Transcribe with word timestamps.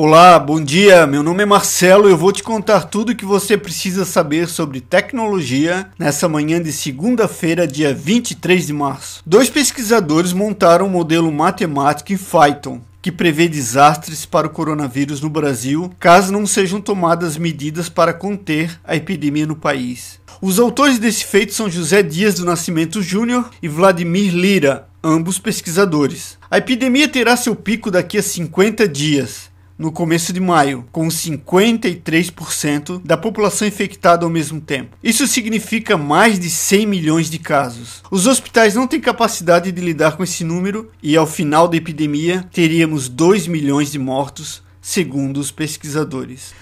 Olá, 0.00 0.38
bom 0.38 0.62
dia. 0.62 1.08
Meu 1.08 1.24
nome 1.24 1.42
é 1.42 1.44
Marcelo 1.44 2.08
e 2.08 2.12
eu 2.12 2.16
vou 2.16 2.30
te 2.30 2.40
contar 2.40 2.82
tudo 2.82 3.10
o 3.10 3.16
que 3.16 3.24
você 3.24 3.58
precisa 3.58 4.04
saber 4.04 4.46
sobre 4.46 4.80
tecnologia 4.80 5.90
nessa 5.98 6.28
manhã 6.28 6.62
de 6.62 6.70
segunda-feira, 6.70 7.66
dia 7.66 7.92
23 7.92 8.68
de 8.68 8.72
março. 8.72 9.20
Dois 9.26 9.50
pesquisadores 9.50 10.32
montaram 10.32 10.86
um 10.86 10.88
modelo 10.88 11.32
matemático 11.32 12.12
em 12.12 12.16
Python 12.16 12.80
que 13.02 13.10
prevê 13.10 13.48
desastres 13.48 14.24
para 14.24 14.46
o 14.46 14.50
coronavírus 14.50 15.20
no 15.20 15.28
Brasil 15.28 15.92
caso 15.98 16.32
não 16.32 16.46
sejam 16.46 16.80
tomadas 16.80 17.36
medidas 17.36 17.88
para 17.88 18.12
conter 18.12 18.78
a 18.84 18.94
epidemia 18.94 19.48
no 19.48 19.56
país. 19.56 20.20
Os 20.40 20.60
autores 20.60 21.00
desse 21.00 21.24
feito 21.24 21.52
são 21.52 21.68
José 21.68 22.04
Dias 22.04 22.34
do 22.34 22.44
Nascimento 22.44 23.02
Júnior 23.02 23.50
e 23.60 23.66
Vladimir 23.66 24.32
Lira, 24.32 24.86
ambos 25.02 25.40
pesquisadores. 25.40 26.38
A 26.48 26.58
epidemia 26.58 27.08
terá 27.08 27.36
seu 27.36 27.56
pico 27.56 27.90
daqui 27.90 28.16
a 28.16 28.22
50 28.22 28.86
dias 28.86 29.48
no 29.78 29.92
começo 29.92 30.32
de 30.32 30.40
maio, 30.40 30.84
com 30.90 31.06
53% 31.06 33.00
da 33.04 33.16
população 33.16 33.68
infectada 33.68 34.24
ao 34.24 34.30
mesmo 34.30 34.60
tempo. 34.60 34.96
Isso 35.02 35.26
significa 35.26 35.96
mais 35.96 36.38
de 36.38 36.50
100 36.50 36.86
milhões 36.86 37.30
de 37.30 37.38
casos. 37.38 38.02
Os 38.10 38.26
hospitais 38.26 38.74
não 38.74 38.88
têm 38.88 39.00
capacidade 39.00 39.70
de 39.70 39.80
lidar 39.80 40.16
com 40.16 40.24
esse 40.24 40.42
número 40.42 40.90
e 41.02 41.16
ao 41.16 41.26
final 41.26 41.68
da 41.68 41.76
epidemia 41.76 42.44
teríamos 42.52 43.08
2 43.08 43.46
milhões 43.46 43.92
de 43.92 43.98
mortos, 43.98 44.62
segundo 44.80 45.38
os 45.38 45.52
pesquisadores. 45.52 46.52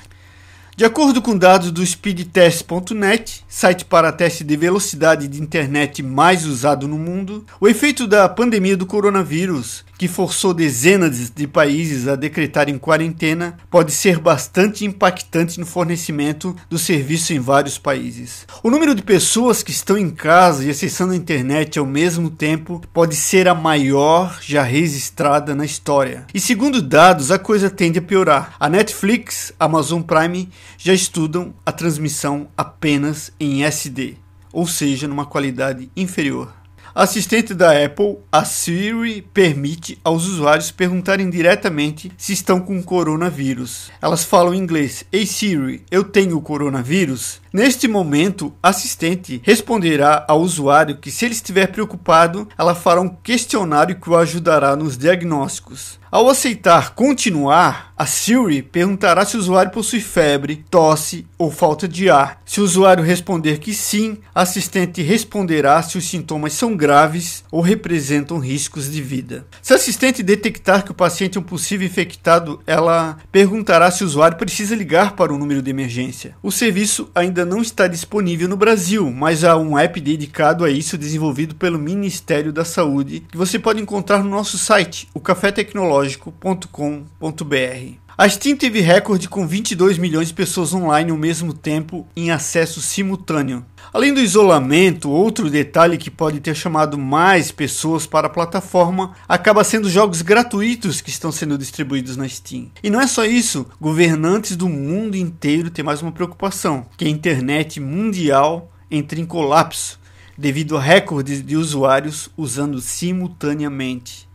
De 0.76 0.84
acordo 0.84 1.22
com 1.22 1.34
dados 1.34 1.72
do 1.72 1.84
speedtest.net, 1.84 3.42
site 3.48 3.82
para 3.86 4.12
teste 4.12 4.44
de 4.44 4.54
velocidade 4.58 5.26
de 5.26 5.40
internet 5.40 6.02
mais 6.02 6.44
usado 6.44 6.86
no 6.86 6.98
mundo, 6.98 7.46
o 7.58 7.66
efeito 7.66 8.06
da 8.06 8.28
pandemia 8.28 8.76
do 8.76 8.84
coronavírus 8.84 9.86
que 9.98 10.08
forçou 10.08 10.52
dezenas 10.52 11.30
de 11.30 11.46
países 11.46 12.06
a 12.06 12.16
decretarem 12.16 12.78
quarentena, 12.78 13.56
pode 13.70 13.92
ser 13.92 14.18
bastante 14.18 14.84
impactante 14.84 15.58
no 15.58 15.66
fornecimento 15.66 16.54
do 16.68 16.78
serviço 16.78 17.32
em 17.32 17.38
vários 17.38 17.78
países. 17.78 18.46
O 18.62 18.70
número 18.70 18.94
de 18.94 19.02
pessoas 19.02 19.62
que 19.62 19.70
estão 19.70 19.96
em 19.96 20.10
casa 20.10 20.64
e 20.64 20.70
acessando 20.70 21.12
a 21.12 21.16
internet 21.16 21.78
ao 21.78 21.86
mesmo 21.86 22.30
tempo 22.30 22.82
pode 22.92 23.16
ser 23.16 23.48
a 23.48 23.54
maior 23.54 24.38
já 24.42 24.62
registrada 24.62 25.54
na 25.54 25.64
história. 25.64 26.26
E 26.34 26.40
segundo 26.40 26.82
dados, 26.82 27.30
a 27.30 27.38
coisa 27.38 27.70
tende 27.70 27.98
a 27.98 28.02
piorar. 28.02 28.54
A 28.60 28.68
Netflix, 28.68 29.52
Amazon 29.58 30.02
Prime 30.02 30.48
já 30.78 30.92
estudam 30.92 31.54
a 31.64 31.72
transmissão 31.72 32.48
apenas 32.56 33.32
em 33.38 33.64
SD, 33.64 34.16
ou 34.52 34.66
seja, 34.66 35.08
numa 35.08 35.26
qualidade 35.26 35.90
inferior. 35.96 36.52
Assistente 36.98 37.52
da 37.52 37.84
Apple, 37.84 38.16
a 38.32 38.42
Siri 38.42 39.20
permite 39.20 39.98
aos 40.02 40.24
usuários 40.24 40.70
perguntarem 40.70 41.28
diretamente 41.28 42.10
se 42.16 42.32
estão 42.32 42.58
com 42.58 42.82
coronavírus. 42.82 43.90
Elas 44.00 44.24
falam 44.24 44.54
em 44.54 44.58
inglês: 44.58 45.04
Ei 45.12 45.26
Siri, 45.26 45.84
eu 45.90 46.04
tenho 46.04 46.40
coronavírus? 46.40 47.42
Neste 47.56 47.88
momento, 47.88 48.52
assistente 48.62 49.40
responderá 49.42 50.26
ao 50.28 50.42
usuário 50.42 50.98
que, 50.98 51.10
se 51.10 51.24
ele 51.24 51.32
estiver 51.32 51.68
preocupado, 51.68 52.46
ela 52.58 52.74
fará 52.74 53.00
um 53.00 53.08
questionário 53.08 53.98
que 53.98 54.10
o 54.10 54.14
ajudará 54.14 54.76
nos 54.76 54.98
diagnósticos. 54.98 55.98
Ao 56.10 56.28
aceitar 56.28 56.94
continuar, 56.94 57.92
a 57.96 58.04
Siri 58.04 58.62
perguntará 58.62 59.24
se 59.24 59.36
o 59.36 59.40
usuário 59.40 59.72
possui 59.72 60.00
febre, 60.00 60.64
tosse 60.70 61.26
ou 61.38 61.50
falta 61.50 61.88
de 61.88 62.10
ar. 62.10 62.40
Se 62.44 62.60
o 62.60 62.64
usuário 62.64 63.02
responder 63.02 63.58
que 63.58 63.72
sim, 63.72 64.18
a 64.34 64.42
assistente 64.42 65.02
responderá 65.02 65.82
se 65.82 65.96
os 65.96 66.08
sintomas 66.08 66.52
são 66.52 66.76
graves 66.76 67.42
ou 67.50 67.62
representam 67.62 68.38
riscos 68.38 68.90
de 68.90 69.00
vida. 69.00 69.46
Se 69.62 69.72
a 69.72 69.76
assistente 69.76 70.22
detectar 70.22 70.84
que 70.84 70.90
o 70.90 70.94
paciente 70.94 71.38
é 71.38 71.40
um 71.40 71.44
possível 71.44 71.86
infectado, 71.86 72.60
ela 72.66 73.16
perguntará 73.32 73.90
se 73.90 74.04
o 74.04 74.06
usuário 74.06 74.36
precisa 74.36 74.76
ligar 74.76 75.16
para 75.16 75.32
o 75.32 75.38
número 75.38 75.62
de 75.62 75.70
emergência. 75.70 76.36
O 76.42 76.52
serviço 76.52 77.10
ainda 77.14 77.44
não 77.46 77.62
está 77.62 77.86
disponível 77.86 78.48
no 78.48 78.56
Brasil, 78.56 79.10
mas 79.10 79.44
há 79.44 79.56
um 79.56 79.78
app 79.78 80.00
dedicado 80.00 80.64
a 80.64 80.70
isso 80.70 80.98
desenvolvido 80.98 81.54
pelo 81.54 81.78
Ministério 81.78 82.52
da 82.52 82.64
Saúde 82.64 83.24
que 83.30 83.36
você 83.36 83.58
pode 83.58 83.80
encontrar 83.80 84.22
no 84.22 84.30
nosso 84.30 84.58
site, 84.58 85.08
o 85.14 85.20
cafetecnologico.com.br. 85.20 88.05
A 88.18 88.26
Steam 88.30 88.56
teve 88.56 88.80
recorde 88.80 89.28
com 89.28 89.46
22 89.46 89.98
milhões 89.98 90.28
de 90.28 90.34
pessoas 90.34 90.72
online 90.72 91.10
ao 91.10 91.18
mesmo 91.18 91.52
tempo 91.52 92.08
em 92.16 92.30
acesso 92.30 92.80
simultâneo. 92.80 93.62
Além 93.92 94.14
do 94.14 94.20
isolamento, 94.20 95.10
outro 95.10 95.50
detalhe 95.50 95.98
que 95.98 96.10
pode 96.10 96.40
ter 96.40 96.56
chamado 96.56 96.96
mais 96.96 97.52
pessoas 97.52 98.06
para 98.06 98.26
a 98.26 98.30
plataforma 98.30 99.14
acaba 99.28 99.62
sendo 99.62 99.90
jogos 99.90 100.22
gratuitos 100.22 101.02
que 101.02 101.10
estão 101.10 101.30
sendo 101.30 101.58
distribuídos 101.58 102.16
na 102.16 102.26
Steam. 102.26 102.70
E 102.82 102.88
não 102.88 103.02
é 103.02 103.06
só 103.06 103.22
isso, 103.22 103.66
governantes 103.78 104.56
do 104.56 104.66
mundo 104.66 105.14
inteiro 105.14 105.68
têm 105.68 105.84
mais 105.84 106.00
uma 106.00 106.10
preocupação, 106.10 106.86
que 106.96 107.04
a 107.04 107.10
internet 107.10 107.78
mundial 107.80 108.72
entre 108.90 109.20
em 109.20 109.26
colapso 109.26 110.00
devido 110.38 110.74
a 110.78 110.80
recordes 110.80 111.44
de 111.44 111.54
usuários 111.54 112.30
usando 112.34 112.80
simultaneamente. 112.80 114.26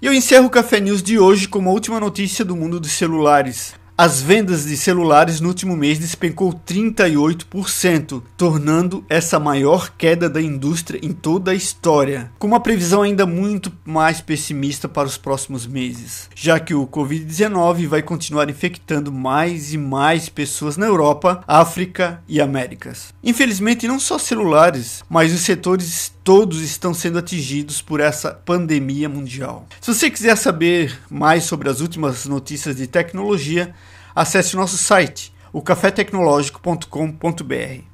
E 0.00 0.06
eu 0.06 0.14
encerro 0.14 0.46
o 0.46 0.50
Café 0.50 0.78
News 0.78 1.02
de 1.02 1.18
hoje 1.18 1.48
com 1.48 1.58
uma 1.58 1.72
última 1.72 1.98
notícia 1.98 2.44
do 2.44 2.54
mundo 2.54 2.78
dos 2.78 2.92
celulares. 2.92 3.74
As 4.00 4.22
vendas 4.22 4.64
de 4.64 4.76
celulares 4.76 5.40
no 5.40 5.48
último 5.48 5.76
mês 5.76 5.98
despencou 5.98 6.52
38%, 6.52 8.22
tornando 8.36 9.04
essa 9.08 9.38
a 9.38 9.40
maior 9.40 9.90
queda 9.98 10.30
da 10.30 10.40
indústria 10.40 11.00
em 11.02 11.10
toda 11.10 11.50
a 11.50 11.54
história, 11.54 12.30
com 12.38 12.46
uma 12.46 12.60
previsão 12.60 13.02
ainda 13.02 13.26
muito 13.26 13.72
mais 13.84 14.20
pessimista 14.20 14.88
para 14.88 15.08
os 15.08 15.18
próximos 15.18 15.66
meses, 15.66 16.30
já 16.32 16.60
que 16.60 16.74
o 16.74 16.86
Covid-19 16.86 17.88
vai 17.88 18.00
continuar 18.00 18.48
infectando 18.48 19.10
mais 19.10 19.74
e 19.74 19.78
mais 19.78 20.28
pessoas 20.28 20.76
na 20.76 20.86
Europa, 20.86 21.42
África 21.44 22.22
e 22.28 22.40
Américas. 22.40 23.12
Infelizmente, 23.20 23.88
não 23.88 23.98
só 23.98 24.16
celulares, 24.16 25.02
mas 25.10 25.34
os 25.34 25.40
setores 25.40 26.12
todos 26.28 26.60
estão 26.60 26.92
sendo 26.92 27.18
atingidos 27.18 27.80
por 27.80 28.00
essa 28.00 28.32
pandemia 28.32 29.08
mundial. 29.08 29.66
Se 29.80 29.94
você 29.94 30.10
quiser 30.10 30.36
saber 30.36 31.00
mais 31.08 31.44
sobre 31.44 31.70
as 31.70 31.80
últimas 31.80 32.26
notícias 32.26 32.76
de 32.76 32.86
tecnologia, 32.86 33.74
acesse 34.14 34.54
nosso 34.54 34.76
site, 34.76 35.32
o 35.50 35.62
cafetecnologico.com.br. 35.62 37.88